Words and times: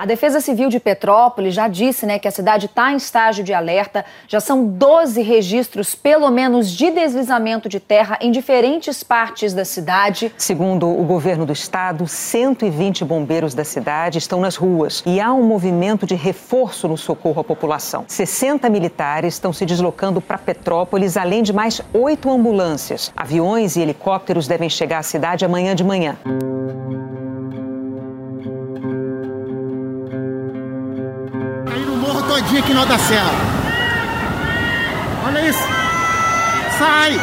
A 0.00 0.06
Defesa 0.06 0.40
Civil 0.40 0.70
de 0.70 0.80
Petrópolis 0.80 1.52
já 1.52 1.68
disse 1.68 2.06
né, 2.06 2.18
que 2.18 2.26
a 2.26 2.30
cidade 2.30 2.64
está 2.64 2.90
em 2.90 2.96
estágio 2.96 3.44
de 3.44 3.52
alerta. 3.52 4.02
Já 4.26 4.40
são 4.40 4.64
12 4.64 5.20
registros, 5.20 5.94
pelo 5.94 6.30
menos, 6.30 6.70
de 6.70 6.90
deslizamento 6.90 7.68
de 7.68 7.78
terra 7.78 8.16
em 8.18 8.30
diferentes 8.30 9.04
partes 9.04 9.52
da 9.52 9.62
cidade. 9.62 10.32
Segundo 10.38 10.88
o 10.88 11.04
governo 11.04 11.44
do 11.44 11.52
estado, 11.52 12.08
120 12.08 13.04
bombeiros 13.04 13.52
da 13.52 13.62
cidade 13.62 14.16
estão 14.16 14.40
nas 14.40 14.56
ruas 14.56 15.02
e 15.04 15.20
há 15.20 15.34
um 15.34 15.42
movimento 15.42 16.06
de 16.06 16.14
reforço 16.14 16.88
no 16.88 16.96
socorro 16.96 17.42
à 17.42 17.44
população. 17.44 18.06
60 18.08 18.70
militares 18.70 19.34
estão 19.34 19.52
se 19.52 19.66
deslocando 19.66 20.22
para 20.22 20.38
Petrópolis, 20.38 21.18
além 21.18 21.42
de 21.42 21.52
mais 21.52 21.82
oito 21.92 22.30
ambulâncias. 22.30 23.12
Aviões 23.14 23.76
e 23.76 23.82
helicópteros 23.82 24.48
devem 24.48 24.70
chegar 24.70 25.00
à 25.00 25.02
cidade 25.02 25.44
amanhã 25.44 25.74
de 25.74 25.84
manhã. 25.84 26.16
Aqui 32.58 32.74
no 32.74 32.84
da 32.84 32.98
Serra. 32.98 33.30
Olha 35.26 35.48
isso. 35.48 35.62
Sai! 36.78 37.18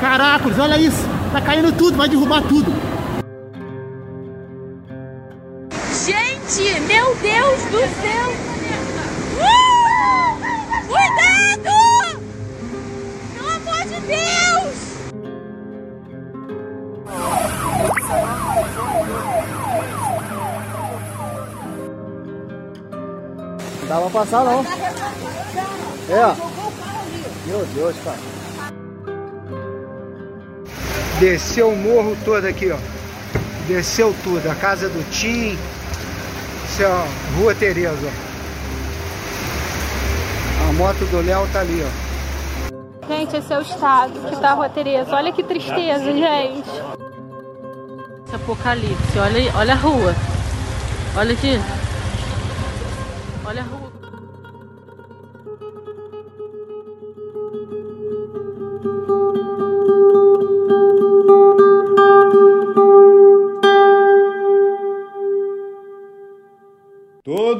Caracoles, 0.00 0.58
olha 0.58 0.78
isso. 0.78 1.08
Tá 1.32 1.40
caindo 1.40 1.72
tudo, 1.72 1.96
vai 1.96 2.08
derrubar 2.08 2.42
tudo. 2.42 2.72
Gente, 6.04 6.80
meu 6.80 7.14
Deus 7.16 7.62
do 7.70 7.80
céu! 8.00 8.51
Dá 23.92 24.00
pra 24.00 24.10
passar 24.10 24.44
não. 24.44 24.64
É. 26.08 26.34
Meu 27.46 27.66
Deus, 27.74 27.94
cara. 28.04 28.16
Desceu 31.20 31.68
o 31.68 31.76
morro 31.76 32.16
todo 32.24 32.46
aqui, 32.46 32.70
ó. 32.70 32.78
Desceu 33.68 34.14
tudo. 34.24 34.50
A 34.50 34.54
casa 34.54 34.88
do 34.88 35.10
Tim. 35.10 35.58
Isso 36.68 36.82
é 36.82 36.86
a 36.86 37.06
Rua 37.36 37.54
Tereza, 37.54 37.98
ó. 38.02 38.10
A 40.68 40.72
moto 40.72 41.04
do 41.10 41.20
Léo 41.20 41.46
tá 41.52 41.60
ali, 41.60 41.84
ó. 41.84 41.88
Gente, 43.08 43.36
esse 43.36 43.52
é 43.52 43.58
o 43.58 43.62
estado 43.62 44.18
que 44.28 44.40
tá 44.40 44.52
a 44.52 44.54
Rua 44.54 44.70
Tereza. 44.70 45.14
Olha 45.14 45.32
que 45.32 45.42
tristeza, 45.42 46.04
gente. 46.04 46.70
Esse 48.26 48.36
apocalipse. 48.36 49.18
Olha, 49.18 49.52
olha 49.54 49.74
a 49.74 49.76
rua. 49.76 50.14
Olha 51.14 51.34
aqui. 51.34 51.60
Olha 53.44 53.62
a 53.62 53.64
rua. 53.64 54.01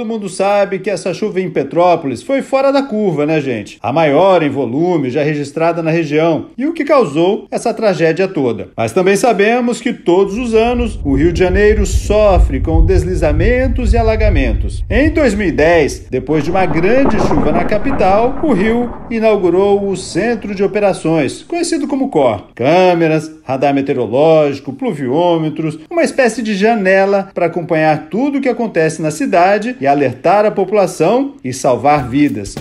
Todo 0.03 0.09
mundo 0.09 0.29
sabe 0.29 0.81
que 0.81 0.91
essa 0.91 1.15
chuva 1.15 1.41
em 1.41 1.49
Petrópolis 1.49 2.25
foi 2.25 2.43
fora 2.43 2.73
da 2.73 2.83
curva, 2.83 3.25
né, 3.25 3.41
gente? 3.41 3.79
A 3.81 3.93
maior 3.93 4.43
em 4.43 4.51
volume 4.51 5.11
já 5.11 5.23
registrada 5.23 5.81
na 5.81 5.93
região 5.93 6.47
e 6.59 6.67
o 6.67 6.73
que 6.73 6.85
causou 6.85 7.47
essa 7.53 7.73
tragédia 7.73 8.27
toda. 8.27 8.71
Mas 8.77 8.91
também 8.91 9.15
sabemos 9.15 9.81
que 9.81 9.93
todos 9.93 10.37
os 10.37 10.55
anos 10.55 10.99
o 11.05 11.15
Rio 11.15 11.33
de 11.33 11.39
Janeiro 11.39 11.87
sofre 11.87 12.59
com 12.59 12.85
deslizamentos 12.85 13.93
e 13.93 13.97
alagamentos. 13.97 14.85
Em 14.91 15.09
2010, 15.09 16.09
depois 16.11 16.43
de 16.43 16.51
uma 16.51 16.67
grande 16.67 17.17
chuva 17.21 17.53
na 17.53 17.65
capital, 17.65 18.41
o 18.43 18.53
Rio 18.53 18.93
inaugurou 19.09 19.89
o 19.89 19.97
Centro 19.97 20.53
de 20.53 20.65
Operações, 20.65 21.45
conhecido 21.45 21.87
como 21.87 22.09
COR. 22.09 22.49
Câmeras, 22.57 23.31
radar 23.45 23.73
meteorológico, 23.73 24.73
pluviômetros, 24.73 25.79
uma 25.89 26.03
espécie 26.03 26.43
de 26.43 26.57
janela 26.57 27.31
para 27.33 27.47
acompanhar 27.47 28.09
tudo 28.11 28.39
o 28.39 28.41
que 28.41 28.49
acontece 28.49 29.01
na 29.01 29.13
cidade 29.13 29.77
e 29.81 29.87
alertar 29.93 30.47
a 30.47 30.51
população 30.51 31.35
e 31.45 31.53
salvar 31.53 32.09
vidas. 32.09 32.55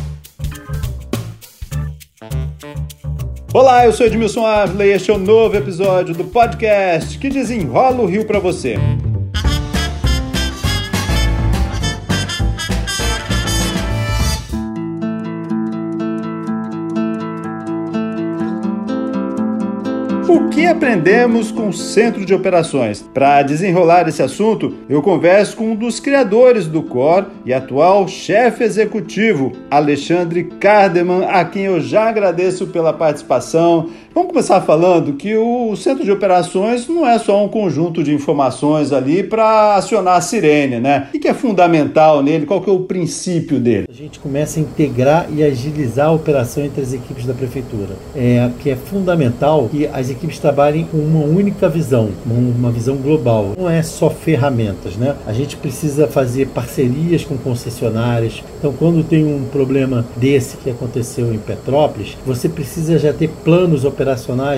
Olá, 3.54 3.86
eu 3.86 3.94
sou 3.94 4.06
Edmilson 4.06 4.46
Ávila 4.46 4.86
e 4.86 4.92
este 4.92 5.12
é 5.12 5.14
o 5.14 5.18
um 5.18 5.20
novo 5.20 5.56
episódio 5.56 6.14
do 6.14 6.26
podcast 6.26 7.18
que 7.18 7.30
desenrola 7.30 8.02
o 8.02 8.06
Rio 8.06 8.26
para 8.26 8.40
você. 8.40 8.76
Que 20.62 20.68
aprendemos 20.68 21.52
com 21.52 21.70
o 21.70 21.74
Centro 21.74 22.24
de 22.24 22.36
Operações? 22.36 23.02
Para 23.02 23.42
desenrolar 23.42 24.08
esse 24.08 24.22
assunto, 24.22 24.76
eu 24.88 25.02
converso 25.02 25.58
com 25.58 25.72
um 25.72 25.76
dos 25.76 26.00
criadores 26.00 26.68
do 26.68 26.84
COR 26.84 27.26
e 27.44 27.52
atual 27.52 28.08
chefe 28.08 28.64
executivo, 28.64 29.54
Alexandre 29.72 30.44
Cardeman, 30.44 31.26
a 31.26 31.44
quem 31.46 31.64
eu 31.64 31.82
já 31.82 32.08
agradeço 32.08 32.68
pela 32.68 32.94
participação. 32.94 33.90
Vamos 34.14 34.32
começar 34.32 34.60
falando 34.60 35.14
que 35.14 35.38
o 35.38 35.74
Centro 35.78 36.04
de 36.04 36.12
Operações 36.12 36.86
não 36.86 37.08
é 37.08 37.18
só 37.18 37.46
um 37.46 37.48
conjunto 37.48 38.04
de 38.04 38.14
informações 38.14 38.92
ali 38.92 39.24
para 39.24 39.76
acionar 39.76 40.18
a 40.18 40.22
sirene, 40.22 40.82
né? 40.82 41.08
O 41.16 41.20
que 41.20 41.30
é 41.30 41.34
fundamental 41.34 42.22
nele? 42.22 42.46
Qual 42.46 42.60
que 42.60 42.70
é 42.70 42.74
o 42.74 42.82
princípio 42.82 43.58
dele? 43.58 43.88
A 43.90 43.94
gente 43.94 44.20
começa 44.20 44.60
a 44.60 44.64
integrar 44.64 45.28
e 45.34 45.42
agilizar 45.42 46.08
a 46.08 46.12
operação 46.12 46.66
entre 46.66 46.82
as 46.82 46.92
equipes 46.92 47.26
da 47.26 47.34
prefeitura. 47.34 47.96
É 48.14 48.50
que 48.60 48.70
é 48.70 48.76
fundamental 48.76 49.70
que 49.72 49.88
as 49.88 50.10
equipes 50.10 50.40
trabalhem 50.40 50.84
com 50.84 50.98
uma 50.98 51.24
única 51.24 51.70
visão, 51.70 52.10
uma 52.26 52.70
visão 52.70 52.98
global. 52.98 53.54
Não 53.58 53.70
é 53.70 53.82
só 53.82 54.10
ferramentas, 54.10 54.98
né? 54.98 55.16
A 55.26 55.32
gente 55.32 55.56
precisa 55.56 56.06
fazer 56.06 56.48
parcerias 56.48 57.24
com 57.24 57.38
concessionárias. 57.38 58.44
Então, 58.60 58.74
quando 58.74 59.08
tem 59.08 59.24
um 59.24 59.46
problema 59.46 60.06
desse 60.18 60.58
que 60.58 60.70
aconteceu 60.70 61.34
em 61.34 61.38
Petrópolis, 61.38 62.18
você 62.26 62.50
precisa 62.50 63.00
já 63.00 63.14
ter 63.14 63.30
planos 63.46 63.86
operacionais 63.86 64.01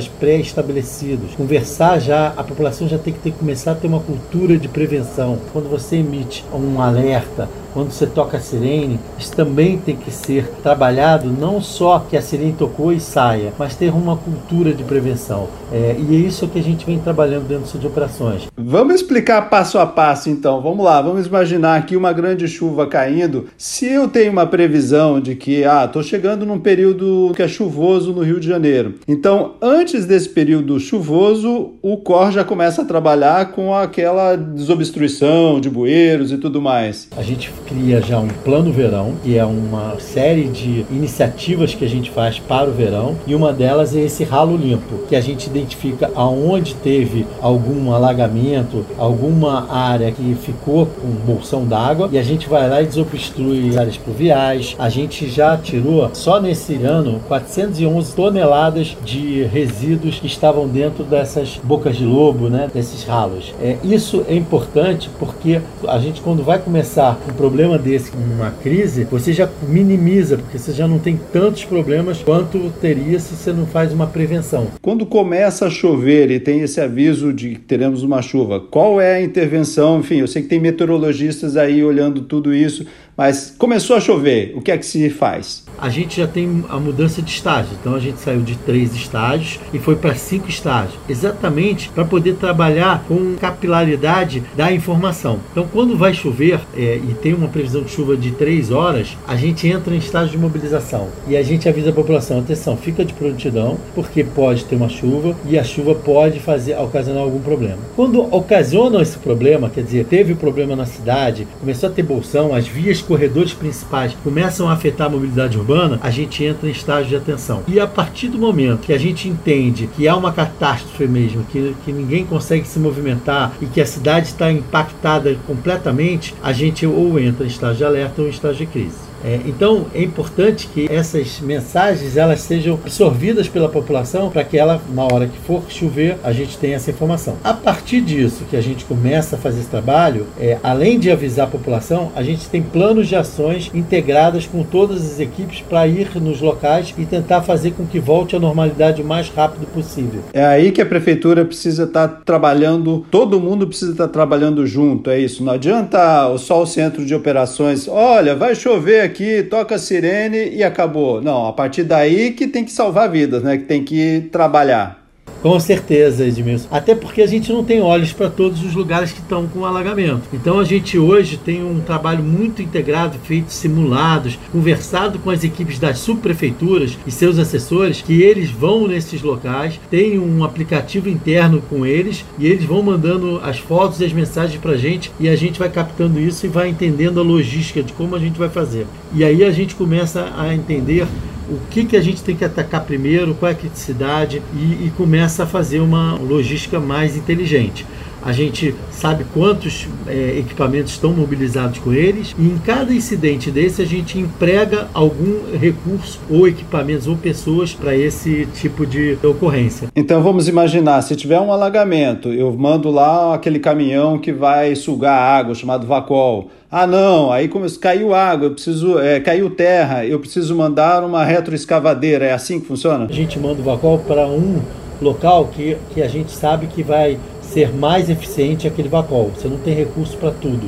pré-estabelecidos. 0.07 1.35
Conversar 1.35 1.99
já, 1.99 2.27
a 2.35 2.43
população 2.43 2.87
já 2.87 2.97
tem 2.97 3.13
que 3.13 3.19
ter, 3.19 3.31
começar 3.31 3.71
a 3.71 3.75
ter 3.75 3.87
uma 3.87 3.99
cultura 3.99 4.57
de 4.57 4.67
prevenção. 4.67 5.37
Quando 5.51 5.69
você 5.69 5.97
emite 5.97 6.45
um 6.53 6.81
alerta, 6.81 7.49
quando 7.73 7.91
você 7.91 8.05
toca 8.05 8.37
a 8.37 8.39
sirene, 8.39 8.99
isso 9.17 9.35
também 9.35 9.77
tem 9.77 9.95
que 9.95 10.11
ser 10.11 10.47
trabalhado, 10.61 11.29
não 11.29 11.61
só 11.61 11.99
que 11.99 12.15
a 12.15 12.21
sirene 12.21 12.53
tocou 12.53 12.93
e 12.93 12.99
saia, 12.99 13.53
mas 13.57 13.75
ter 13.75 13.93
uma 13.93 14.15
cultura 14.15 14.73
de 14.73 14.83
prevenção. 14.83 15.47
É, 15.71 15.95
e 15.97 16.15
é 16.15 16.19
isso 16.19 16.47
que 16.47 16.59
a 16.59 16.63
gente 16.63 16.85
vem 16.85 16.99
trabalhando 16.99 17.47
dentro 17.47 17.79
de 17.79 17.87
operações. 17.87 18.47
Vamos 18.55 18.95
explicar 18.95 19.49
passo 19.49 19.79
a 19.79 19.87
passo 19.87 20.29
então. 20.29 20.61
Vamos 20.61 20.85
lá, 20.85 21.01
vamos 21.01 21.25
imaginar 21.25 21.77
aqui 21.77 21.95
uma 21.95 22.13
grande 22.13 22.47
chuva 22.47 22.85
caindo. 22.85 23.47
Se 23.57 23.87
eu 23.87 24.07
tenho 24.07 24.31
uma 24.31 24.45
previsão 24.45 25.19
de 25.19 25.35
que, 25.35 25.63
ah, 25.63 25.85
estou 25.85 26.03
chegando 26.03 26.45
num 26.45 26.59
período 26.59 27.31
que 27.35 27.41
é 27.41 27.47
chuvoso 27.47 28.13
no 28.13 28.21
Rio 28.21 28.39
de 28.39 28.47
Janeiro. 28.47 28.95
Então, 29.07 29.53
antes 29.61 30.05
desse 30.05 30.29
período 30.29 30.79
chuvoso, 30.79 31.71
o 31.81 31.97
COR 31.97 32.31
já 32.31 32.43
começa 32.43 32.83
a 32.83 32.85
trabalhar 32.85 33.51
com 33.51 33.73
aquela 33.73 34.35
desobstruição 34.35 35.59
de 35.59 35.69
bueiros 35.69 36.31
e 36.31 36.37
tudo 36.37 36.61
mais. 36.61 37.07
A 37.17 37.23
gente 37.23 37.51
cria 37.73 37.99
já 38.01 38.19
um 38.19 38.27
plano 38.27 38.71
verão, 38.71 39.13
que 39.23 39.35
é 39.35 39.43
uma 39.43 39.95
série 39.99 40.43
de 40.43 40.85
iniciativas 40.91 41.73
que 41.73 41.83
a 41.83 41.89
gente 41.89 42.11
faz 42.11 42.37
para 42.37 42.69
o 42.69 42.73
verão, 42.73 43.15
e 43.25 43.33
uma 43.33 43.51
delas 43.51 43.95
é 43.95 44.01
esse 44.01 44.23
ralo 44.23 44.55
limpo, 44.55 44.99
que 45.09 45.15
a 45.15 45.21
gente 45.21 45.47
identifica 45.47 46.11
aonde 46.13 46.75
teve 46.75 47.25
algum 47.41 47.91
alagamento, 47.91 48.85
alguma 48.97 49.71
área 49.71 50.11
que 50.11 50.35
ficou 50.35 50.85
com 50.85 51.07
bolsão 51.25 51.65
d'água, 51.65 52.09
e 52.11 52.19
a 52.19 52.23
gente 52.23 52.47
vai 52.47 52.69
lá 52.69 52.81
e 52.81 52.85
desobstrui 52.85 53.75
áreas 53.75 53.97
pluviais. 53.97 54.75
A 54.77 54.89
gente 54.89 55.27
já 55.27 55.57
tirou, 55.57 56.11
só 56.13 56.39
nesse 56.39 56.75
ano, 56.75 57.21
411 57.27 58.15
toneladas 58.15 58.95
de 59.03 59.43
resíduos 59.45 60.19
que 60.19 60.27
estavam 60.27 60.67
dentro 60.67 61.03
dessas 61.03 61.59
bocas 61.63 61.97
de 61.97 62.05
lobo, 62.05 62.49
né, 62.49 62.69
desses 62.71 63.03
ralos. 63.03 63.53
É, 63.59 63.77
isso 63.83 64.23
é 64.27 64.35
importante 64.35 65.09
porque 65.17 65.59
a 65.87 65.97
gente, 65.97 66.21
quando 66.21 66.43
vai 66.43 66.59
começar 66.59 67.17
um 67.27 67.33
problema 67.33 67.62
desse, 67.79 68.11
uma 68.15 68.51
crise, 68.51 69.05
você 69.05 69.33
já 69.33 69.49
minimiza, 69.67 70.37
porque 70.37 70.57
você 70.57 70.71
já 70.71 70.87
não 70.87 70.99
tem 70.99 71.19
tantos 71.31 71.63
problemas 71.65 72.19
quanto 72.19 72.71
teria 72.81 73.19
se 73.19 73.35
você 73.35 73.51
não 73.51 73.65
faz 73.65 73.93
uma 73.93 74.05
prevenção. 74.07 74.67
Quando 74.81 75.05
começa 75.05 75.65
a 75.65 75.69
chover 75.69 76.29
e 76.29 76.39
tem 76.39 76.61
esse 76.61 76.79
aviso 76.79 77.31
de 77.31 77.51
que 77.51 77.59
teremos 77.59 78.03
uma 78.03 78.21
chuva, 78.21 78.59
qual 78.59 78.99
é 78.99 79.15
a 79.15 79.21
intervenção? 79.21 79.99
Enfim, 79.99 80.19
eu 80.19 80.27
sei 80.27 80.41
que 80.41 80.49
tem 80.49 80.59
meteorologistas 80.59 81.57
aí 81.57 81.83
olhando 81.83 82.21
tudo 82.21 82.53
isso, 82.53 82.85
Mas 83.15 83.53
começou 83.57 83.95
a 83.95 83.99
chover, 83.99 84.53
o 84.55 84.61
que 84.61 84.71
é 84.71 84.77
que 84.77 84.85
se 84.85 85.07
faz? 85.09 85.65
A 85.77 85.87
gente 85.87 86.17
já 86.17 86.27
tem 86.27 86.65
a 86.67 86.79
mudança 86.79 87.21
de 87.21 87.29
estágio, 87.29 87.77
então 87.79 87.93
a 87.93 87.99
gente 87.99 88.19
saiu 88.19 88.41
de 88.41 88.55
três 88.57 88.95
estágios 88.95 89.59
e 89.71 89.77
foi 89.77 89.95
para 89.95 90.15
cinco 90.15 90.49
estágios, 90.49 90.97
exatamente 91.07 91.89
para 91.89 92.05
poder 92.05 92.35
trabalhar 92.35 93.05
com 93.07 93.35
capilaridade 93.35 94.43
da 94.55 94.71
informação. 94.71 95.39
Então, 95.51 95.67
quando 95.71 95.95
vai 95.95 96.13
chover 96.13 96.59
é, 96.75 96.99
e 97.07 97.13
tem 97.21 97.33
uma 97.33 97.47
previsão 97.53 97.83
de 97.83 97.91
chuva 97.91 98.17
de 98.17 98.31
três 98.31 98.71
horas, 98.71 99.15
a 99.27 99.35
gente 99.35 99.67
entra 99.67 99.93
em 99.93 99.99
estágio 99.99 100.31
de 100.31 100.37
mobilização 100.37 101.07
e 101.27 101.37
a 101.37 101.43
gente 101.43 101.69
avisa 101.69 101.91
a 101.91 101.93
população: 101.93 102.39
atenção, 102.39 102.75
fica 102.75 103.05
de 103.05 103.13
prontidão, 103.13 103.77
porque 103.93 104.23
pode 104.23 104.65
ter 104.65 104.75
uma 104.75 104.89
chuva 104.89 105.35
e 105.47 105.57
a 105.57 105.63
chuva 105.63 105.93
pode 105.93 106.39
fazer 106.39 106.75
ocasionar 106.77 107.21
algum 107.21 107.39
problema. 107.39 107.77
Quando 107.95 108.21
ocasiona 108.35 109.01
esse 109.01 109.17
problema, 109.19 109.69
quer 109.69 109.83
dizer, 109.83 110.05
teve 110.05 110.33
problema 110.33 110.75
na 110.75 110.85
cidade, 110.85 111.47
começou 111.59 111.89
a 111.89 111.91
ter 111.91 112.03
bolsão, 112.03 112.53
as 112.53 112.67
vias 112.67 113.01
corredores 113.01 113.53
principais 113.53 114.15
começam 114.23 114.67
a 114.67 114.73
afetar 114.73 115.07
a 115.07 115.09
mobilidade 115.09 115.57
urbana, 115.57 115.99
a 116.01 116.09
gente 116.09 116.43
entra 116.43 116.67
em 116.67 116.71
estágio 116.71 117.09
de 117.09 117.15
atenção. 117.15 117.63
E 117.67 117.79
a 117.79 117.85
partir 117.85 118.29
do 118.29 118.39
momento 118.39 118.81
que 118.81 118.93
a 118.93 118.97
gente 118.97 119.29
entende 119.29 119.87
que 119.95 120.07
há 120.07 120.15
uma 120.15 120.31
catástrofe 120.31 121.07
mesmo, 121.07 121.43
que, 121.51 121.75
que 121.85 121.91
ninguém 121.91 122.25
consegue 122.25 122.67
se 122.67 122.79
movimentar 122.79 123.53
e 123.61 123.65
que 123.65 123.79
a 123.79 123.85
cidade 123.85 124.27
está 124.27 124.51
impactada 124.51 125.35
completamente, 125.45 126.33
a 126.41 126.51
gente 126.51 126.85
ou 126.85 127.19
entra 127.19 127.32
em 127.41 127.47
estágio 127.47 127.77
de 127.77 127.85
alerta 127.85 128.21
ou 128.21 128.27
em 128.27 128.31
estágio 128.31 128.65
de 128.65 128.71
crise. 128.71 129.13
É, 129.23 129.39
então 129.45 129.85
é 129.95 130.03
importante 130.03 130.67
que 130.67 130.91
essas 130.91 131.39
mensagens 131.39 132.17
elas 132.17 132.41
sejam 132.41 132.75
absorvidas 132.75 133.47
pela 133.47 133.69
população 133.69 134.29
para 134.29 134.43
que 134.43 134.57
ela, 134.57 134.81
na 134.93 135.03
hora 135.03 135.27
que 135.27 135.37
for 135.39 135.63
chover, 135.69 136.17
a 136.23 136.33
gente 136.33 136.57
tenha 136.57 136.75
essa 136.75 136.91
informação. 136.91 137.37
A 137.43 137.53
partir 137.53 138.01
disso 138.01 138.43
que 138.49 138.57
a 138.57 138.61
gente 138.61 138.83
começa 138.83 139.35
a 139.35 139.39
fazer 139.39 139.61
esse 139.61 139.69
trabalho, 139.69 140.27
é, 140.39 140.57
além 140.61 140.99
de 140.99 141.09
avisar 141.09 141.47
a 141.47 141.49
população, 141.49 142.11
a 142.15 142.21
gente 142.21 142.49
tem 142.49 142.61
planos 142.61 143.07
de 143.07 143.15
ações 143.15 143.71
integradas 143.73 144.45
com 144.45 144.63
todas 144.63 145.01
as 145.01 145.19
equipes 145.19 145.61
para 145.61 145.87
ir 145.87 146.09
nos 146.21 146.41
locais 146.41 146.93
e 146.97 147.05
tentar 147.05 147.41
fazer 147.41 147.71
com 147.71 147.85
que 147.85 147.99
volte 147.99 148.35
à 148.35 148.39
normalidade 148.39 149.01
o 149.01 149.05
mais 149.05 149.29
rápido 149.29 149.65
possível. 149.67 150.21
É 150.33 150.45
aí 150.45 150.71
que 150.71 150.81
a 150.81 150.85
prefeitura 150.85 151.45
precisa 151.45 151.83
estar 151.83 152.07
tá 152.07 152.21
trabalhando, 152.25 153.05
todo 153.09 153.39
mundo 153.39 153.67
precisa 153.67 153.91
estar 153.91 154.07
tá 154.07 154.13
trabalhando 154.13 154.65
junto, 154.67 155.09
é 155.09 155.19
isso. 155.19 155.43
Não 155.43 155.53
adianta 155.53 156.37
só 156.37 156.61
o 156.61 156.65
centro 156.65 157.05
de 157.05 157.13
operações, 157.23 157.87
olha, 157.87 158.35
vai 158.35 158.53
chover 158.53 158.99
aqui 158.99 159.43
toca 159.43 159.75
a 159.75 159.79
sirene 159.79 160.49
e 160.53 160.61
acabou. 160.61 161.21
Não, 161.21 161.47
a 161.47 161.53
partir 161.53 161.83
daí 161.83 162.31
que 162.31 162.47
tem 162.47 162.65
que 162.65 162.71
salvar 162.71 163.09
vidas, 163.09 163.41
né? 163.41 163.57
Que 163.57 163.63
tem 163.63 163.83
que 163.83 164.27
trabalhar. 164.29 165.02
Com 165.43 165.59
certeza, 165.59 166.25
Edmilson. 166.25 166.69
Até 166.71 166.95
porque 166.95 167.21
a 167.21 167.27
gente 167.27 167.51
não 167.51 167.65
tem 167.65 167.81
olhos 167.81 168.13
para 168.13 168.29
todos 168.29 168.63
os 168.63 168.73
lugares 168.73 169.11
que 169.11 169.19
estão 169.19 169.45
com 169.45 169.65
alagamento. 169.65 170.21
Então 170.31 170.57
a 170.57 170.63
gente 170.63 170.97
hoje 170.97 171.35
tem 171.35 171.61
um 171.61 171.81
trabalho 171.81 172.23
muito 172.23 172.61
integrado, 172.61 173.17
feito 173.25 173.51
simulados, 173.51 174.39
conversado 174.53 175.19
com 175.19 175.29
as 175.29 175.43
equipes 175.43 175.77
das 175.77 175.99
subprefeituras 175.99 176.97
e 177.05 177.11
seus 177.11 177.37
assessores, 177.37 178.01
que 178.01 178.21
eles 178.21 178.49
vão 178.49 178.87
nesses 178.87 179.21
locais, 179.21 179.77
tem 179.91 180.17
um 180.17 180.45
aplicativo 180.45 181.09
interno 181.09 181.61
com 181.69 181.85
eles 181.85 182.23
e 182.39 182.47
eles 182.47 182.63
vão 182.63 182.81
mandando 182.81 183.41
as 183.43 183.59
fotos 183.59 183.99
e 183.99 184.05
as 184.05 184.13
mensagens 184.13 184.61
para 184.61 184.71
a 184.71 184.77
gente 184.77 185.11
e 185.19 185.27
a 185.27 185.35
gente 185.35 185.59
vai 185.59 185.67
captando 185.67 186.21
isso 186.21 186.45
e 186.45 186.49
vai 186.49 186.69
entendendo 186.69 187.19
a 187.19 187.23
logística 187.23 187.83
de 187.83 187.91
como 187.91 188.15
a 188.15 188.19
gente 188.19 188.39
vai 188.39 188.47
fazer. 188.47 188.87
E 189.13 189.25
aí 189.25 189.43
a 189.43 189.51
gente 189.51 189.75
começa 189.75 190.31
a 190.37 190.55
entender 190.55 191.05
o 191.53 191.59
que, 191.69 191.85
que 191.85 191.95
a 191.95 192.01
gente 192.01 192.23
tem 192.23 192.35
que 192.35 192.43
atacar 192.43 192.83
primeiro, 192.83 193.35
qual 193.35 193.49
é 193.49 193.53
a 193.53 193.57
criticidade 193.57 194.41
e, 194.53 194.87
e 194.87 194.93
começa 194.97 195.43
a 195.43 195.47
fazer 195.47 195.79
uma 195.79 196.15
logística 196.15 196.79
mais 196.79 197.15
inteligente. 197.15 197.85
A 198.25 198.31
gente 198.31 198.73
sabe 198.89 199.25
quantos 199.33 199.87
é, 200.07 200.39
equipamentos 200.39 200.93
estão 200.93 201.11
mobilizados 201.11 201.79
com 201.79 201.93
eles 201.93 202.33
e 202.39 202.43
em 202.43 202.57
cada 202.57 202.93
incidente 202.93 203.51
desse 203.51 203.81
a 203.81 203.85
gente 203.85 204.17
emprega 204.17 204.87
algum 204.93 205.57
recurso 205.57 206.19
ou 206.29 206.47
equipamentos 206.47 207.05
ou 207.05 207.17
pessoas 207.17 207.73
para 207.73 207.95
esse 207.95 208.47
tipo 208.53 208.85
de 208.85 209.17
ocorrência. 209.21 209.89
Então 209.93 210.23
vamos 210.23 210.47
imaginar, 210.47 211.01
se 211.01 211.15
tiver 211.17 211.39
um 211.39 211.51
alagamento, 211.51 212.29
eu 212.29 212.51
mando 212.53 212.89
lá 212.89 213.35
aquele 213.35 213.59
caminhão 213.59 214.17
que 214.17 214.31
vai 214.31 214.73
sugar 214.75 215.17
água 215.17 215.53
chamado 215.53 215.85
Vacol. 215.85 216.49
Ah, 216.71 216.87
não, 216.87 217.31
aí 217.31 217.49
começou, 217.49 217.79
caiu 217.79 218.15
água, 218.15 218.47
eu 218.47 218.51
preciso, 218.51 218.99
é, 218.99 219.19
caiu 219.19 219.49
terra, 219.49 220.05
eu 220.05 220.19
preciso 220.19 220.55
mandar 220.55 221.03
uma 221.03 221.23
retroescavadeira. 221.23 222.25
É 222.25 222.33
assim 222.33 222.59
que 222.59 222.65
funciona? 222.65 223.05
A 223.05 223.13
gente 223.13 223.37
manda 223.37 223.59
o 223.59 223.63
Vacol 223.63 223.99
para 223.99 224.25
um 224.27 224.61
local 225.01 225.49
que, 225.53 225.77
que 225.93 226.01
a 226.01 226.07
gente 226.07 226.31
sabe 226.31 226.67
que 226.67 226.81
vai 226.81 227.19
ser 227.53 227.73
mais 227.73 228.09
eficiente 228.09 228.67
aquele 228.67 228.89
vacol. 228.89 229.31
Você 229.35 229.47
não 229.47 229.57
tem 229.57 229.73
recurso 229.75 230.17
para 230.17 230.31
tudo. 230.31 230.67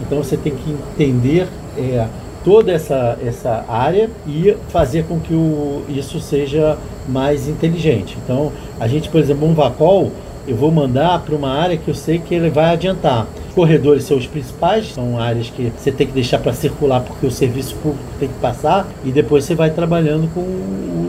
Então 0.00 0.18
você 0.18 0.36
tem 0.36 0.52
que 0.54 0.70
entender 0.70 1.46
é, 1.78 2.06
toda 2.44 2.72
essa, 2.72 3.16
essa 3.24 3.64
área 3.68 4.10
e 4.26 4.54
fazer 4.68 5.04
com 5.04 5.20
que 5.20 5.32
o, 5.32 5.82
isso 5.88 6.20
seja 6.20 6.76
mais 7.08 7.48
inteligente. 7.48 8.18
Então, 8.22 8.52
a 8.78 8.88
gente, 8.88 9.08
por 9.08 9.20
exemplo, 9.20 9.48
um 9.48 9.54
vacol, 9.54 10.10
eu 10.46 10.56
vou 10.56 10.70
mandar 10.70 11.20
para 11.20 11.34
uma 11.34 11.50
área 11.50 11.76
que 11.76 11.88
eu 11.88 11.94
sei 11.94 12.18
que 12.18 12.34
ele 12.34 12.50
vai 12.50 12.72
adiantar 12.72 13.26
corredores 13.54 14.04
são 14.04 14.18
os 14.18 14.26
principais, 14.26 14.92
são 14.92 15.18
áreas 15.18 15.48
que 15.48 15.72
você 15.76 15.92
tem 15.92 16.06
que 16.06 16.12
deixar 16.12 16.38
para 16.38 16.52
circular 16.52 17.00
porque 17.00 17.26
o 17.26 17.30
serviço 17.30 17.74
público 17.76 18.04
tem 18.18 18.28
que 18.28 18.34
passar 18.34 18.86
e 19.04 19.12
depois 19.12 19.44
você 19.44 19.54
vai 19.54 19.70
trabalhando 19.70 20.28
com 20.34 20.40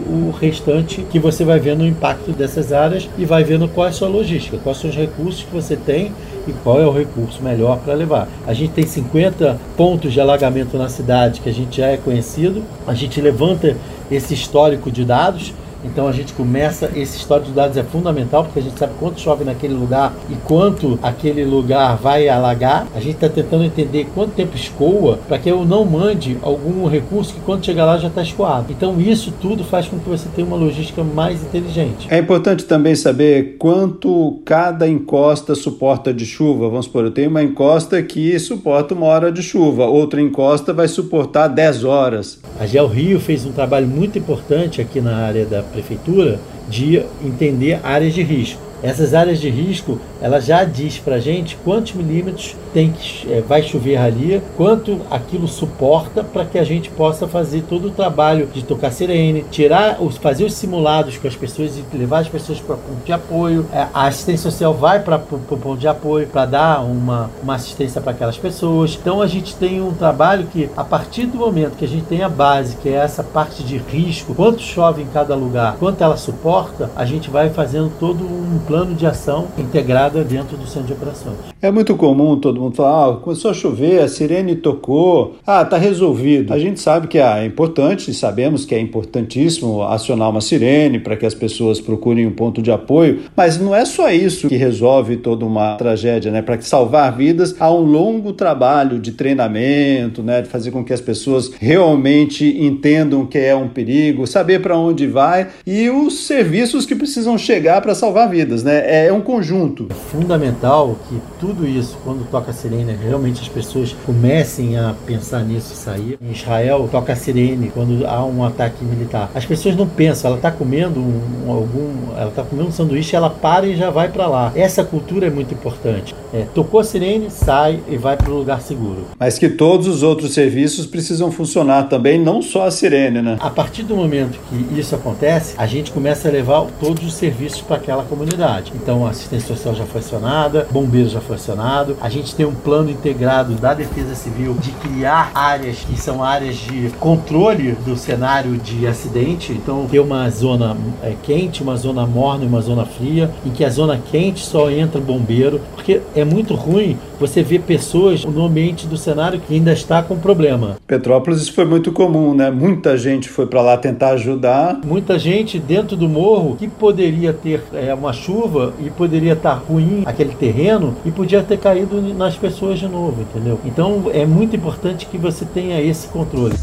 o, 0.06 0.32
restante 0.32 1.02
que 1.04 1.20
você 1.20 1.44
vai 1.44 1.60
vendo 1.60 1.82
o 1.82 1.88
impacto 1.88 2.32
dessas 2.32 2.72
áreas 2.72 3.10
e 3.18 3.26
vai 3.26 3.44
vendo 3.44 3.68
qual 3.68 3.88
é 3.88 3.90
a 3.90 3.94
sua 3.94 4.08
logística, 4.08 4.58
quais 4.58 4.78
são 4.78 4.90
os 4.90 4.96
recursos 4.96 5.44
que 5.44 5.54
você 5.54 5.76
tem 5.76 6.12
e 6.48 6.54
qual 6.54 6.82
é 6.82 6.86
o 6.86 6.92
recurso 6.92 7.42
melhor 7.42 7.80
para 7.80 7.94
levar. 7.94 8.28
A 8.46 8.54
gente 8.54 8.74
tem 8.74 8.86
50 8.86 9.60
pontos 9.76 10.14
de 10.14 10.22
alagamento 10.22 10.78
na 10.78 10.90
cidade 10.90 11.42
que 11.42 11.50
a 11.50 11.54
gente 11.54 11.78
já 11.78 11.88
é 11.88 11.98
conhecido, 11.98 12.64
a 12.86 12.94
gente 12.94 13.20
levanta 13.20 13.76
esse 14.12 14.34
histórico 14.34 14.92
de 14.92 15.04
dados 15.04 15.54
então 15.86 16.08
a 16.08 16.12
gente 16.12 16.34
começa, 16.34 16.92
esse 16.96 17.18
histórico 17.18 17.50
de 17.50 17.56
dados 17.56 17.78
é 17.78 17.84
fundamental, 17.84 18.44
porque 18.44 18.60
a 18.60 18.62
gente 18.62 18.78
sabe 18.78 18.94
quanto 19.00 19.20
chove 19.20 19.44
naquele 19.44 19.74
lugar 19.74 20.14
e 20.30 20.36
quanto 20.44 21.00
aquele 21.02 21.46
lugar 21.46 21.96
vai 21.98 22.28
alagar. 22.28 22.88
A 22.96 23.00
gente 23.00 23.16
está 23.16 23.30
tentando 23.30 23.64
entender 23.64 24.08
quanto 24.14 24.32
tempo 24.32 24.56
escoa 24.56 25.20
para 25.28 25.38
que 25.38 25.50
eu 25.50 25.66
não 25.66 25.86
mande 25.86 26.38
algum 26.42 26.88
recurso 26.88 27.34
que 27.34 27.40
quando 27.42 27.66
chegar 27.66 27.86
lá 27.86 27.98
já 27.98 28.08
está 28.08 28.22
escoado. 28.22 28.72
Então 28.72 29.00
isso 29.00 29.34
tudo 29.42 29.64
faz 29.64 29.88
com 29.88 30.00
que 30.00 30.10
você 30.10 30.28
tenha 30.36 30.48
uma 30.48 30.58
logística 30.58 31.04
mais 31.04 31.42
inteligente. 31.44 32.08
É 32.10 32.18
importante 32.18 32.66
também 32.66 32.96
saber 32.96 33.56
quanto 33.58 34.42
cada 34.46 34.88
encosta 34.88 35.56
suporta 35.56 36.14
de 36.14 36.26
chuva. 36.26 36.70
Vamos 36.70 36.86
supor, 36.86 37.06
eu 37.06 37.12
tenho 37.12 37.30
uma 37.30 37.44
encosta 37.44 38.02
que 38.02 38.38
suporta 38.40 38.94
uma 38.94 39.06
hora 39.08 39.32
de 39.32 39.42
chuva, 39.42 39.86
outra 39.86 40.22
encosta 40.22 40.74
vai 40.74 40.88
suportar 40.88 41.48
10 41.48 41.84
horas. 41.84 42.40
A 42.60 42.66
Gel 42.66 42.88
Rio 42.88 43.20
fez 43.20 43.46
um 43.46 43.52
trabalho 43.52 43.88
muito 43.88 44.18
importante 44.18 44.82
aqui 44.82 45.02
na 45.02 45.16
área 45.18 45.46
da 45.46 45.62
prefeitura 45.76 46.40
de 46.70 47.04
entender 47.24 47.80
áreas 47.84 48.14
de 48.14 48.24
risco. 48.24 48.62
Essas 48.86 49.16
áreas 49.16 49.42
de 49.42 49.50
risco, 49.50 50.00
ela 50.22 50.40
já 50.40 50.64
diz 50.64 51.00
para 51.00 51.18
gente 51.18 51.58
quantos 51.64 51.94
milímetros 51.94 52.56
tem 52.72 52.92
que 52.92 53.32
é, 53.32 53.42
vai 53.42 53.64
chover 53.64 53.98
ali, 53.98 54.42
quanto 54.56 55.02
aquilo 55.10 55.48
suporta 55.48 56.24
para 56.24 56.46
que 56.46 56.60
a 56.60 56.64
gente 56.64 56.92
possa 56.92 57.28
fazer 57.28 57.64
todo 57.68 57.88
o 57.88 57.92
trabalho 57.92 58.48
de 58.54 58.64
tocar 58.64 58.92
sirene, 58.92 59.44
tirar 59.50 59.98
os, 60.00 60.18
fazer 60.18 60.46
os 60.46 60.54
simulados 60.54 61.18
com 61.18 61.28
as 61.28 61.36
pessoas 61.36 61.78
e 61.78 61.98
levar 61.98 62.20
as 62.20 62.28
pessoas 62.28 62.60
para 62.60 62.76
ponto 62.76 63.04
de 63.04 63.12
apoio. 63.12 63.66
É, 63.74 63.88
a 63.92 64.06
assistência 64.06 64.52
social 64.52 64.74
vai 64.74 65.00
para 65.00 65.16
o 65.18 65.58
ponto 65.58 65.78
de 65.78 65.88
apoio 65.88 66.28
para 66.28 66.46
dar 66.46 66.84
uma, 66.84 67.32
uma 67.42 67.56
assistência 67.56 68.00
para 68.00 68.12
aquelas 68.12 68.38
pessoas. 68.38 68.96
Então 69.02 69.20
a 69.20 69.28
gente 69.28 69.56
tem 69.56 69.82
um 69.82 69.94
trabalho 69.94 70.46
que, 70.54 70.70
a 70.78 70.84
partir 70.84 71.26
do 71.26 71.38
momento 71.38 71.76
que 71.76 71.86
a 71.86 71.88
gente 71.88 72.06
tem 72.06 72.22
a 72.22 72.30
base, 72.30 72.76
que 72.78 72.90
é 72.90 72.94
essa 72.94 73.24
parte 73.24 73.64
de 73.64 73.78
risco, 73.78 74.36
quanto 74.36 74.62
chove 74.62 75.02
em 75.02 75.08
cada 75.08 75.34
lugar, 75.34 75.76
quanto 75.80 76.04
ela 76.04 76.18
suporta, 76.18 76.92
a 76.96 77.06
gente 77.06 77.32
vai 77.32 77.50
fazendo 77.50 77.92
todo 78.00 78.24
um 78.24 78.60
plano 78.68 78.75
de 78.84 79.06
ação 79.06 79.48
integrada 79.58 80.24
dentro 80.24 80.58
do 80.58 80.68
centro 80.68 80.88
de 80.88 80.94
operações. 80.94 81.38
É 81.62 81.72
muito 81.72 81.96
comum 81.96 82.38
todo 82.38 82.60
mundo 82.60 82.76
falar, 82.76 83.10
ah, 83.10 83.16
começou 83.18 83.52
a 83.52 83.54
chover, 83.54 84.02
a 84.02 84.08
sirene 84.08 84.56
tocou, 84.56 85.36
ah, 85.46 85.64
tá 85.64 85.78
resolvido. 85.78 86.54
A 86.54 86.60
gente 86.60 86.80
sabe 86.80 87.08
que 87.08 87.20
ah, 87.20 87.42
é 87.42 87.46
importante, 87.46 88.14
sabemos 88.14 88.66
que 88.66 88.76
é 88.76 88.80
importantíssimo 88.80 89.84
acionar 89.84 90.30
uma 90.30 90.42
sirene 90.42 91.00
para 91.00 91.16
que 91.16 91.26
as 91.26 91.34
pessoas 91.34 91.80
procurem 91.80 92.28
um 92.28 92.32
ponto 92.32 92.62
de 92.62 92.72
apoio, 92.72 93.22
mas 93.36 93.60
não 93.60 93.74
é 93.74 93.86
só 93.86 94.12
isso 94.12 94.48
que 94.50 94.56
resolve 94.56 95.18
toda 95.18 95.46
uma 95.46 95.76
tragédia, 95.76 96.32
né? 96.32 96.42
Para 96.42 96.60
salvar 96.62 97.16
vidas, 97.16 97.56
há 97.60 97.72
um 97.72 97.82
longo 97.82 98.34
trabalho 98.34 99.00
de 99.00 99.12
treinamento, 99.12 100.22
né? 100.22 100.42
De 100.42 100.50
fazer 100.50 100.72
com 100.72 100.84
que 100.84 100.94
as 100.94 101.02
pessoas 101.02 101.52
realmente 101.60 102.46
entendam 102.64 103.26
que 103.26 103.38
é 103.38 103.56
um 103.56 103.68
perigo, 103.68 104.28
saber 104.28 104.62
para 104.62 104.78
onde 104.78 105.08
vai 105.08 105.48
e 105.66 105.90
os 105.90 106.26
serviços 106.26 106.86
que 106.86 106.96
precisam 106.96 107.38
chegar 107.38 107.82
para 107.82 107.96
salvar 107.96 108.30
vidas 108.30 108.55
né? 108.64 109.06
É 109.08 109.14
um 109.14 109.22
conjunto. 109.22 109.88
É 109.90 109.94
fundamental 109.94 110.96
que 111.08 111.20
tudo 111.40 111.68
isso, 111.68 111.98
quando 112.04 112.28
toca 112.30 112.52
a 112.52 112.54
sirene, 112.54 112.96
realmente 112.96 113.42
as 113.42 113.48
pessoas 113.48 113.96
comecem 114.06 114.78
a 114.78 114.94
pensar 115.06 115.44
nisso 115.44 115.74
e 115.74 115.78
sair. 115.78 116.18
Em 116.22 116.32
Israel, 116.32 116.88
toca 116.92 117.14
a 117.14 117.16
sirene 117.16 117.70
quando 117.74 118.06
há 118.06 118.24
um 118.26 118.44
ataque 118.44 118.84
militar. 118.84 119.30
As 119.34 119.46
pessoas 119.46 119.76
não 119.76 119.88
pensam, 119.88 120.30
ela 120.30 120.38
está 120.38 120.52
comendo 120.52 121.00
um, 121.00 121.52
algum, 121.52 122.18
ela 122.18 122.30
está 122.30 122.44
comendo 122.44 122.70
um 122.70 122.72
sanduíche, 122.72 123.16
ela 123.16 123.30
para 123.30 123.66
e 123.68 123.76
já 123.76 123.90
vai 123.90 124.10
para 124.10 124.28
lá. 124.28 124.52
Essa 124.56 124.84
cultura 124.84 125.28
é 125.28 125.30
muito 125.30 125.54
importante. 125.54 126.16
É, 126.34 126.46
tocou 126.54 126.80
a 126.80 126.84
sirene, 126.84 127.30
sai 127.30 127.80
e 127.88 127.98
vai 127.98 128.18
para 128.18 128.32
o 128.32 128.38
lugar 128.38 128.62
seguro. 128.62 129.06
Mas 129.20 129.38
que 129.38 129.50
todos 129.50 129.88
os 129.88 130.04
outros 130.04 130.34
serviços 130.34 130.86
precisam 130.86 131.32
funcionar 131.32 131.84
também, 131.84 132.20
não 132.20 132.42
só 132.42 132.66
a 132.66 132.72
sirene, 132.72 133.22
né? 133.22 133.38
A 133.40 133.50
partir 133.50 133.84
do 133.84 133.96
momento 133.96 134.40
que 134.50 134.80
isso 134.80 134.96
acontece, 134.96 135.56
a 135.58 135.66
gente 135.66 135.92
começa 135.92 136.28
a 136.28 136.32
levar 136.32 136.66
todos 136.80 137.06
os 137.06 137.14
serviços 137.14 137.62
para 137.62 137.78
aquela 137.78 138.04
comunidade. 138.04 138.45
Então, 138.76 139.06
a 139.06 139.10
assistência 139.10 139.56
social 139.56 139.74
já 139.74 139.86
foi 139.86 140.02
acionada, 140.02 140.68
bombeiros 140.70 141.12
já 141.12 141.22
foi 141.22 141.36
acionado, 141.36 141.98
a 142.00 142.10
gente 142.10 142.36
tem 142.36 142.46
um 142.46 142.54
plano 142.54 142.90
integrado 142.90 143.56
da 143.56 143.74
Defesa 143.74 144.14
Civil 144.14 144.54
de 144.56 144.72
criar 144.72 145.32
áreas 145.34 145.80
que 145.80 146.00
são 146.00 146.24
áreas 146.24 146.56
de 146.56 146.90
controle 147.00 147.72
do 147.86 147.98
cenário 147.98 148.58
de 148.58 148.86
acidente. 148.86 149.52
Então, 149.52 149.88
ter 149.90 150.00
uma 150.00 150.30
zona 150.30 150.78
é, 151.02 151.16
quente, 151.24 151.64
uma 151.64 151.76
zona 151.76 152.06
morna 152.06 152.44
e 152.44 152.48
uma 152.48 152.62
zona 152.62 152.86
fria, 152.86 153.32
em 153.46 153.50
que 153.50 153.66
a 153.66 153.70
zona 153.70 154.00
quente 154.12 154.46
só 154.46 154.70
entra 154.70 155.02
bombeiro, 155.02 155.60
porque 155.76 156.02
é 156.16 156.24
muito 156.24 156.54
ruim 156.54 156.98
você 157.20 157.42
ver 157.42 157.62
pessoas 157.62 158.24
no 158.24 158.46
ambiente 158.46 158.88
do 158.88 158.98
cenário 158.98 159.40
que 159.40 159.54
ainda 159.54 159.74
está 159.74 160.02
com 160.02 160.18
problema. 160.18 160.78
Petrópolis 160.88 161.42
isso 161.42 161.54
foi 161.54 161.66
muito 161.66 161.92
comum, 161.92 162.34
né? 162.34 162.52
Muita 162.52 162.98
gente 162.98 163.30
foi 163.30 163.46
para 163.46 163.62
lá 163.62 163.78
tentar 163.78 164.10
ajudar. 164.12 164.80
Muita 164.86 165.18
gente 165.18 165.60
dentro 165.60 165.96
do 165.96 166.08
morro 166.08 166.56
que 166.56 166.68
poderia 166.68 167.34
ter 167.34 167.64
é, 167.74 167.94
uma 167.94 168.14
chuva 168.14 168.74
e 168.80 168.90
poderia 168.90 169.34
estar 169.34 169.54
ruim 169.54 170.04
aquele 170.06 170.36
terreno 170.36 170.96
e 171.06 171.12
podia 171.12 171.44
ter 171.44 171.58
caído 171.58 172.02
nas 172.14 172.36
pessoas 172.36 172.80
de 172.80 172.88
novo, 172.88 173.22
entendeu? 173.22 173.60
Então 173.66 174.10
é 174.14 174.26
muito 174.26 174.56
importante 174.56 175.06
que 175.06 175.18
você 175.18 175.46
tenha 175.46 175.82
esse 175.82 176.08
controle. 176.08 176.56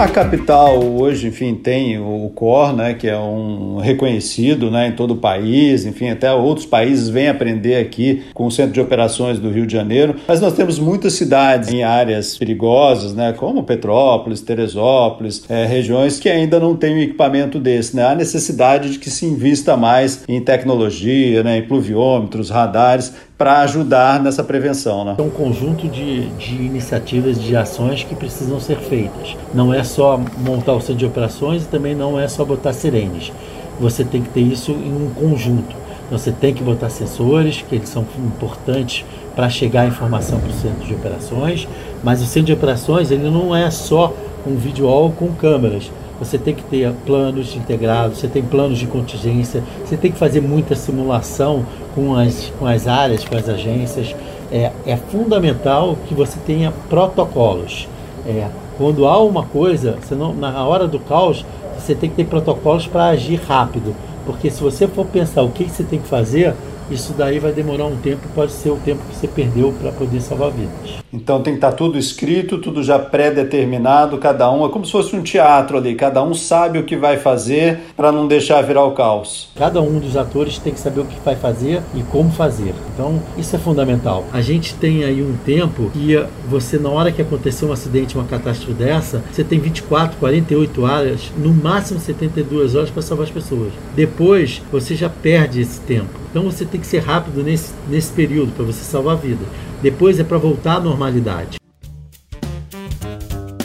A 0.00 0.08
capital 0.08 0.82
hoje, 0.82 1.28
enfim, 1.28 1.54
tem 1.54 1.98
o 1.98 2.32
COR, 2.34 2.74
né, 2.74 2.94
que 2.94 3.06
é 3.06 3.18
um 3.18 3.76
reconhecido 3.76 4.70
né, 4.70 4.88
em 4.88 4.92
todo 4.92 5.10
o 5.10 5.16
país, 5.16 5.84
enfim, 5.84 6.08
até 6.08 6.32
outros 6.32 6.64
países 6.64 7.10
vêm 7.10 7.28
aprender 7.28 7.76
aqui 7.76 8.22
com 8.32 8.46
o 8.46 8.50
Centro 8.50 8.72
de 8.72 8.80
Operações 8.80 9.38
do 9.38 9.50
Rio 9.50 9.66
de 9.66 9.74
Janeiro, 9.74 10.16
mas 10.26 10.40
nós 10.40 10.54
temos 10.54 10.78
muitas 10.78 11.12
cidades 11.12 11.68
em 11.68 11.82
áreas 11.82 12.38
perigosas, 12.38 13.12
né, 13.12 13.34
como 13.34 13.62
Petrópolis, 13.62 14.40
Teresópolis, 14.40 15.44
é, 15.50 15.66
regiões 15.66 16.18
que 16.18 16.30
ainda 16.30 16.58
não 16.58 16.74
têm 16.74 16.94
um 16.94 17.00
equipamento 17.00 17.60
desse. 17.60 17.94
Né? 17.94 18.02
Há 18.02 18.14
necessidade 18.14 18.92
de 18.92 18.98
que 18.98 19.10
se 19.10 19.26
invista 19.26 19.76
mais 19.76 20.24
em 20.26 20.40
tecnologia, 20.40 21.42
né, 21.42 21.58
em 21.58 21.62
pluviômetros, 21.66 22.48
radares, 22.48 23.12
para 23.40 23.60
ajudar 23.60 24.20
nessa 24.20 24.44
prevenção. 24.44 25.02
Né? 25.02 25.14
É 25.16 25.22
um 25.22 25.30
conjunto 25.30 25.88
de, 25.88 26.26
de 26.32 26.56
iniciativas, 26.56 27.40
de 27.40 27.56
ações 27.56 28.04
que 28.04 28.14
precisam 28.14 28.60
ser 28.60 28.76
feitas. 28.76 29.34
Não 29.54 29.72
é 29.72 29.82
só 29.82 30.20
montar 30.36 30.74
o 30.74 30.80
centro 30.82 30.96
de 30.96 31.06
operações 31.06 31.64
e 31.64 31.66
também 31.66 31.94
não 31.94 32.20
é 32.20 32.28
só 32.28 32.44
botar 32.44 32.74
sirenes. 32.74 33.32
Você 33.80 34.04
tem 34.04 34.20
que 34.20 34.28
ter 34.28 34.42
isso 34.42 34.72
em 34.72 34.92
um 34.92 35.08
conjunto. 35.14 35.74
Você 36.10 36.30
tem 36.30 36.52
que 36.52 36.62
botar 36.62 36.90
sensores, 36.90 37.64
que 37.66 37.76
eles 37.76 37.88
são 37.88 38.04
importantes 38.18 39.06
para 39.34 39.48
chegar 39.48 39.82
a 39.82 39.86
informação 39.86 40.38
para 40.38 40.50
o 40.50 40.52
centro 40.52 40.84
de 40.86 40.92
operações, 40.92 41.66
mas 42.04 42.20
o 42.20 42.26
centro 42.26 42.48
de 42.48 42.52
operações 42.52 43.10
ele 43.10 43.30
não 43.30 43.56
é 43.56 43.70
só 43.70 44.12
um 44.46 44.54
vídeo 44.56 44.86
com 45.16 45.28
câmeras 45.28 45.90
você 46.20 46.36
tem 46.36 46.54
que 46.54 46.62
ter 46.62 46.92
planos 47.06 47.56
integrados, 47.56 48.18
você 48.18 48.28
tem 48.28 48.42
planos 48.42 48.78
de 48.78 48.86
contingência, 48.86 49.64
você 49.82 49.96
tem 49.96 50.12
que 50.12 50.18
fazer 50.18 50.42
muita 50.42 50.76
simulação 50.76 51.64
com 51.94 52.14
as, 52.14 52.52
com 52.58 52.66
as 52.66 52.86
áreas, 52.86 53.24
com 53.24 53.34
as 53.34 53.48
agências. 53.48 54.14
É, 54.52 54.70
é 54.84 54.96
fundamental 54.96 55.96
que 56.06 56.14
você 56.14 56.38
tenha 56.46 56.72
protocolos. 56.90 57.88
É, 58.26 58.48
quando 58.76 59.06
há 59.06 59.18
uma 59.18 59.44
coisa, 59.44 59.96
não, 60.10 60.34
na 60.34 60.64
hora 60.66 60.86
do 60.86 61.00
caos, 61.00 61.44
você 61.78 61.94
tem 61.94 62.10
que 62.10 62.16
ter 62.16 62.26
protocolos 62.26 62.86
para 62.86 63.06
agir 63.06 63.40
rápido. 63.48 63.96
Porque 64.26 64.50
se 64.50 64.62
você 64.62 64.86
for 64.86 65.06
pensar 65.06 65.42
o 65.42 65.48
que 65.48 65.64
você 65.64 65.82
tem 65.82 65.98
que 65.98 66.06
fazer, 66.06 66.54
isso 66.90 67.12
daí 67.12 67.38
vai 67.38 67.52
demorar 67.52 67.86
um 67.86 67.96
tempo, 67.96 68.28
pode 68.34 68.52
ser 68.52 68.70
o 68.70 68.76
tempo 68.76 69.02
que 69.08 69.16
você 69.16 69.28
perdeu 69.28 69.72
para 69.80 69.92
poder 69.92 70.20
salvar 70.20 70.50
vidas. 70.50 71.00
Então 71.12 71.42
tem 71.42 71.54
que 71.54 71.58
estar 71.58 71.72
tá 71.72 71.76
tudo 71.76 71.98
escrito, 71.98 72.58
tudo 72.58 72.82
já 72.82 72.98
pré-determinado, 72.98 74.18
cada 74.18 74.50
um 74.50 74.64
é 74.64 74.68
como 74.68 74.84
se 74.84 74.92
fosse 74.92 75.14
um 75.16 75.22
teatro 75.22 75.76
ali, 75.76 75.94
cada 75.94 76.22
um 76.22 76.34
sabe 76.34 76.78
o 76.78 76.84
que 76.84 76.96
vai 76.96 77.16
fazer 77.16 77.80
para 77.96 78.12
não 78.12 78.28
deixar 78.28 78.62
virar 78.62 78.84
o 78.84 78.92
caos. 78.92 79.50
Cada 79.56 79.80
um 79.80 79.98
dos 79.98 80.16
atores 80.16 80.58
tem 80.58 80.72
que 80.72 80.78
saber 80.78 81.00
o 81.00 81.04
que 81.04 81.18
vai 81.24 81.34
fazer 81.34 81.82
e 81.94 82.02
como 82.04 82.30
fazer. 82.30 82.74
Então 82.94 83.20
isso 83.36 83.56
é 83.56 83.58
fundamental. 83.58 84.24
A 84.32 84.40
gente 84.40 84.74
tem 84.74 85.02
aí 85.02 85.20
um 85.22 85.36
tempo 85.44 85.90
que 85.90 86.22
você 86.48 86.78
na 86.78 86.88
hora 86.90 87.10
que 87.10 87.22
acontecer 87.22 87.64
um 87.64 87.72
acidente, 87.72 88.14
uma 88.16 88.24
catástrofe 88.24 88.72
dessa, 88.74 89.22
você 89.32 89.42
tem 89.42 89.58
24, 89.58 90.16
48 90.18 90.82
horas, 90.84 91.32
no 91.36 91.52
máximo 91.52 91.98
72 91.98 92.74
horas 92.74 92.90
para 92.90 93.02
salvar 93.02 93.26
as 93.26 93.32
pessoas. 93.32 93.72
Depois 93.96 94.62
você 94.70 94.94
já 94.94 95.08
perde 95.08 95.60
esse 95.60 95.80
tempo. 95.80 96.20
Então 96.30 96.44
você 96.44 96.64
tem 96.80 96.82
que 96.82 96.86
ser 96.86 97.00
rápido 97.00 97.42
nesse, 97.42 97.72
nesse 97.88 98.10
período 98.12 98.52
para 98.52 98.64
você 98.64 98.82
salvar 98.82 99.14
a 99.14 99.20
vida. 99.20 99.44
Depois 99.82 100.18
é 100.18 100.24
para 100.24 100.38
voltar 100.38 100.76
à 100.76 100.80
normalidade. 100.80 101.58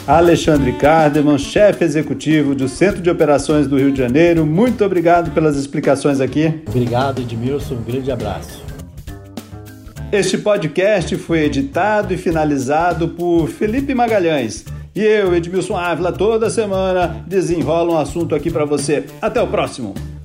Alexandre 0.06 0.72
Cardeman, 0.72 1.36
chefe 1.36 1.82
executivo 1.82 2.54
do 2.54 2.68
Centro 2.68 3.02
de 3.02 3.10
Operações 3.10 3.66
do 3.66 3.76
Rio 3.76 3.90
de 3.90 3.98
Janeiro, 3.98 4.46
muito 4.46 4.84
obrigado 4.84 5.32
pelas 5.32 5.56
explicações 5.56 6.20
aqui. 6.20 6.62
Obrigado, 6.68 7.22
Edmilson. 7.22 7.74
Um 7.74 7.82
grande 7.82 8.12
abraço. 8.12 8.64
Este 10.12 10.38
podcast 10.38 11.16
foi 11.16 11.44
editado 11.44 12.14
e 12.14 12.16
finalizado 12.16 13.08
por 13.08 13.48
Felipe 13.48 13.94
Magalhães. 13.94 14.64
E 14.94 15.02
eu, 15.02 15.34
Edmilson 15.34 15.76
Ávila, 15.76 16.12
toda 16.12 16.48
semana 16.48 17.24
desenrola 17.26 17.94
um 17.94 17.98
assunto 17.98 18.34
aqui 18.34 18.48
para 18.48 18.64
você. 18.64 19.04
Até 19.20 19.42
o 19.42 19.48
próximo! 19.48 20.15